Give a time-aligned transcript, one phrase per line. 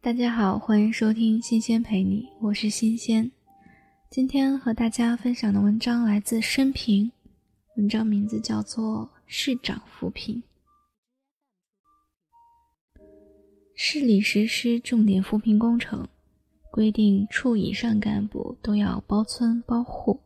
[0.00, 3.28] 大家好，欢迎收听《新鲜陪你》，我是新鲜。
[4.08, 7.10] 今天和大家分享的文章来自生平，
[7.76, 10.40] 文章名字叫做《市长扶贫》。
[13.74, 16.06] 市里实施重点扶贫工程，
[16.70, 20.20] 规定处以上干部都要包村包户，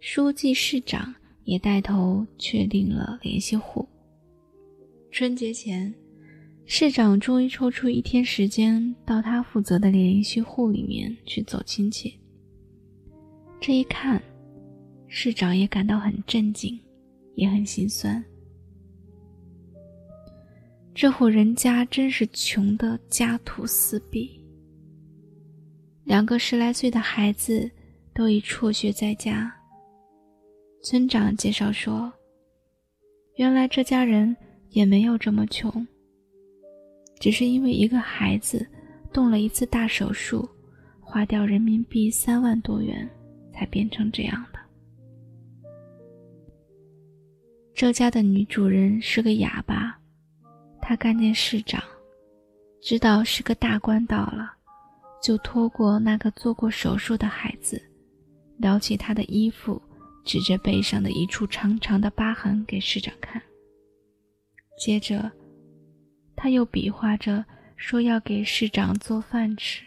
[0.00, 1.14] 书记、市长
[1.44, 3.88] 也带头确定了联系户。
[5.10, 6.01] 春节前。
[6.74, 12.18] 市长终于抽出一天时间，到他负责的联系户里面去走亲戚。
[13.60, 14.22] 这一看，
[15.06, 16.80] 市长也感到很震惊，
[17.34, 18.24] 也很心酸。
[20.94, 24.42] 这户人家真是穷得家徒四壁，
[26.04, 27.70] 两个十来岁的孩子
[28.14, 29.54] 都已辍学在家。
[30.82, 32.10] 村长介绍说，
[33.36, 34.34] 原来这家人
[34.70, 35.86] 也没有这么穷。
[37.22, 38.66] 只是因为一个孩子
[39.12, 40.48] 动了一次大手术，
[40.98, 43.08] 花掉人民币三万多元，
[43.54, 44.58] 才变成这样的。
[47.72, 49.96] 这家的女主人是个哑巴，
[50.80, 51.80] 她看见市长，
[52.80, 54.54] 知道是个大官到了，
[55.22, 57.80] 就拖过那个做过手术的孩子，
[58.56, 59.80] 撩起他的衣服，
[60.24, 63.40] 指着背上的一处长长的疤痕给市长看，
[64.76, 65.30] 接着。
[66.42, 67.44] 他又比划着
[67.76, 69.84] 说要给市长做饭吃。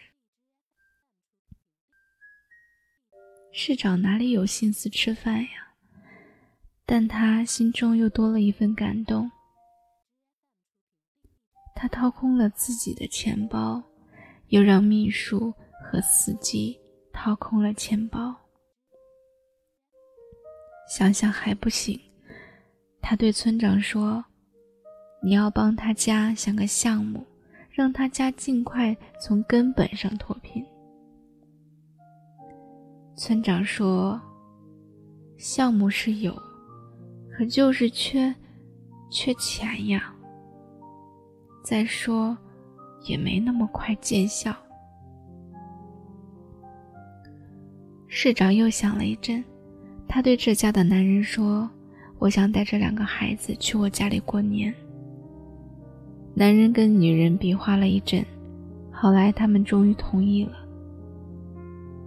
[3.52, 5.74] 市长哪里有心思吃饭呀？
[6.86, 9.30] 但他心中又多了一份感动。
[11.74, 13.82] 他掏空了自己的钱包，
[14.48, 15.52] 又让秘书
[15.84, 16.80] 和司机
[17.12, 18.34] 掏空了钱包。
[20.88, 22.00] 想想还不行，
[23.02, 24.24] 他对村长说。
[25.26, 27.26] 你要帮他家想个项目，
[27.72, 30.64] 让他家尽快从根本上脱贫。
[33.16, 34.20] 村长说
[35.36, 36.32] ：“项目是有，
[37.28, 38.32] 可就是缺，
[39.10, 40.14] 缺钱呀。
[41.64, 42.38] 再说，
[43.02, 44.54] 也没那么快见效。”
[48.06, 49.44] 市长又想了一阵，
[50.06, 51.68] 他对这家的男人说
[52.20, 54.72] ：“我想带着两个孩子去我家里过年。”
[56.38, 58.22] 男人跟女人比划了一阵，
[58.92, 60.52] 后来他们终于同意了。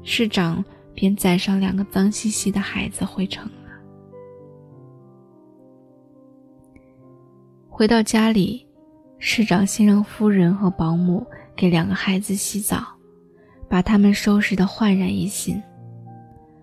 [0.04, 0.64] 市长
[0.94, 3.52] 便载上两个脏兮兮的孩子回城了。
[7.68, 8.64] 回到家里，
[9.18, 11.26] 市长先让夫人和保姆
[11.56, 12.86] 给两个孩子洗澡，
[13.68, 15.60] 把他们收拾得焕然一新，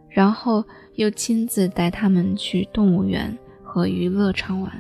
[0.08, 4.72] 然后又亲自带他们去动物园和娱乐场玩。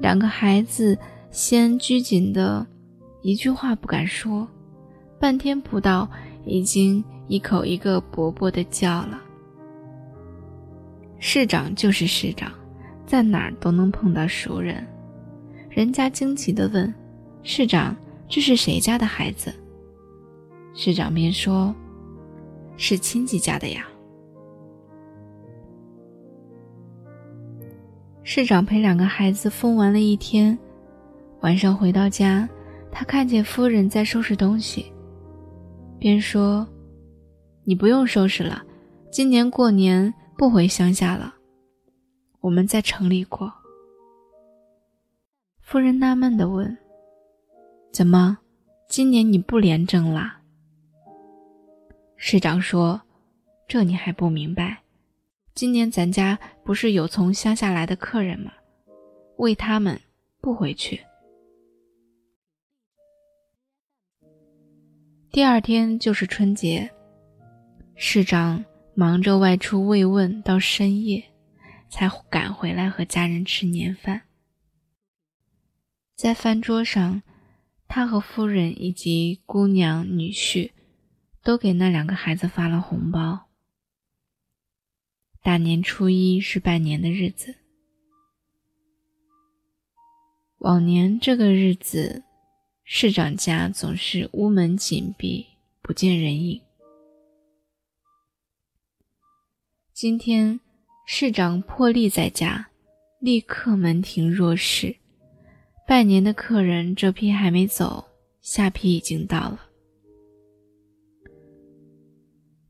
[0.00, 0.98] 两个孩子。
[1.34, 2.64] 先拘谨的，
[3.20, 4.46] 一句话不敢说，
[5.18, 6.08] 半天不到，
[6.44, 9.20] 已经一口一个伯伯的叫了。
[11.18, 12.52] 市长就是市长，
[13.04, 14.86] 在哪儿都能碰到熟人。
[15.68, 16.94] 人家惊奇的问
[17.42, 17.96] ：“市长，
[18.28, 19.52] 这是谁家的孩子？”
[20.72, 21.74] 市长便说
[22.78, 23.84] ：“是亲戚家的呀。”
[28.22, 30.56] 市长陪两个孩子疯玩了一天。
[31.44, 32.48] 晚上回到家，
[32.90, 34.90] 他看见夫人在收拾东西，
[35.98, 36.66] 便说
[37.64, 38.64] ：“你不用收拾了，
[39.12, 41.34] 今年过年不回乡下了，
[42.40, 43.52] 我们在城里过。”
[45.60, 46.74] 夫人纳闷地问
[47.92, 48.38] ：“怎么，
[48.88, 50.40] 今年你不廉政啦？”
[52.16, 52.98] 市长说
[53.68, 54.78] ：“这你还不明白？
[55.54, 58.50] 今年咱家不是有从乡下来的客人吗？
[59.36, 60.00] 为他们
[60.40, 60.98] 不回去。”
[65.34, 66.92] 第二天就是春节，
[67.96, 68.64] 市长
[68.94, 71.24] 忙着外出慰问，到深夜
[71.90, 74.22] 才赶回来和家人吃年饭。
[76.14, 77.24] 在饭桌上，
[77.88, 80.70] 他和夫人以及姑娘、女婿
[81.42, 83.48] 都给那两个孩子发了红包。
[85.42, 87.56] 大年初一是拜年的日子，
[90.58, 92.22] 往年这个日子。
[92.86, 95.46] 市长家总是屋门紧闭，
[95.80, 96.60] 不见人影。
[99.94, 100.60] 今天
[101.06, 102.68] 市长破例在家，
[103.20, 104.94] 立刻门庭若市。
[105.88, 108.04] 拜年的客人这批还没走，
[108.42, 109.60] 下批已经到了。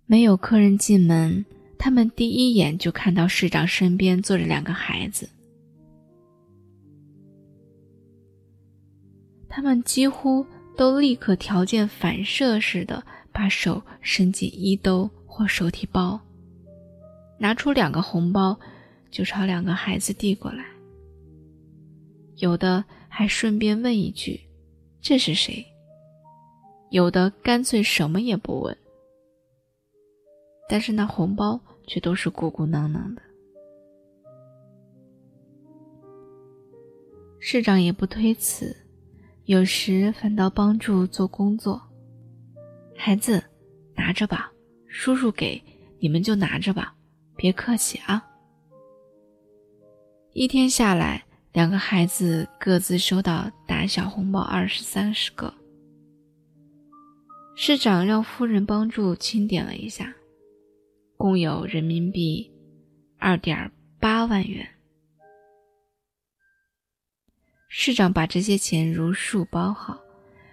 [0.06, 1.44] 没有客人进门，
[1.76, 5.28] 他们第一眼就看到市长身边坐着两个孩子。
[9.54, 10.44] 他们几乎
[10.76, 13.00] 都立刻条件反射似的
[13.32, 16.20] 把手伸进衣兜或手提包，
[17.38, 18.58] 拿出两个红包，
[19.12, 20.64] 就朝两个孩子递过来。
[22.38, 24.40] 有的还顺便问一句
[25.00, 25.64] ：“这是谁？”
[26.90, 28.76] 有的干脆什么也不问，
[30.68, 33.22] 但是那红包却都是鼓鼓囊囊的。
[37.38, 38.76] 市长也不推辞，
[39.46, 41.80] 有时反倒帮助做工作。
[42.96, 43.44] 孩子，
[43.94, 44.50] 拿着吧，
[44.88, 45.62] 叔叔给
[45.98, 46.94] 你们就拿着吧，
[47.36, 48.24] 别客气啊。
[50.32, 55.52] 一天下来，两个孩子各自收到打小红包二十三十个。
[57.54, 60.14] 市长让夫人帮助清点了一下，
[61.18, 62.50] 共有人民币
[63.18, 63.70] 二点
[64.00, 64.66] 八万元。
[67.76, 70.00] 市长把这些钱如数包好，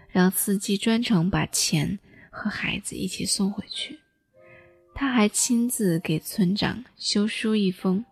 [0.09, 1.99] 让司机专程把钱
[2.31, 3.99] 和孩子一起送回去。
[4.95, 8.03] 他还亲自给村长修书一封，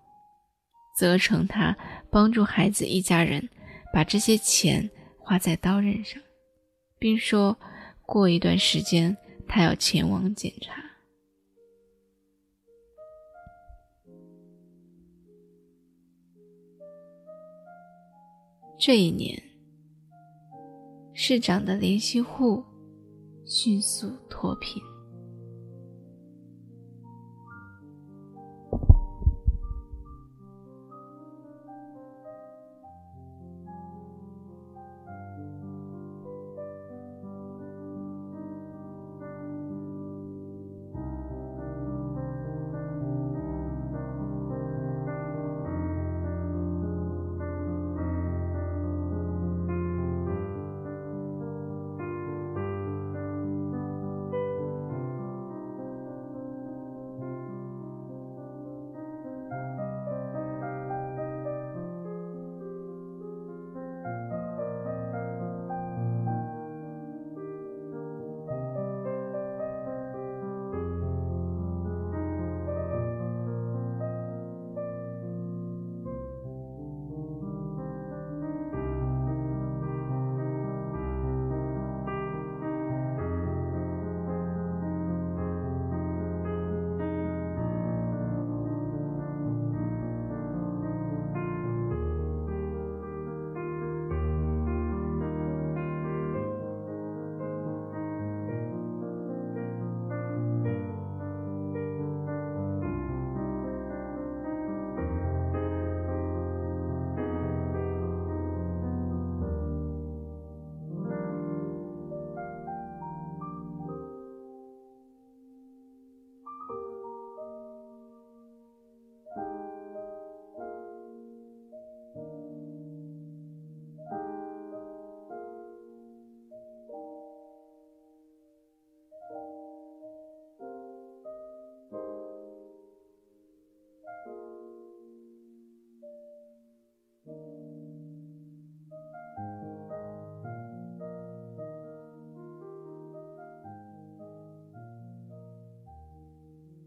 [0.96, 1.76] 责成他
[2.12, 3.50] 帮助孩子一家人
[3.92, 6.22] 把这些钱花在刀刃上，
[7.00, 7.58] 并说。
[8.06, 9.16] 过一段时间，
[9.48, 10.84] 他要前往检查。
[18.82, 19.38] 这一年，
[21.14, 22.64] 市长的联系户
[23.46, 24.82] 迅速脱贫。